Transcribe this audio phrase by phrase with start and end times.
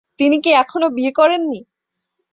[0.19, 1.59] তিনি কি এখনো বিয়ে করেননি?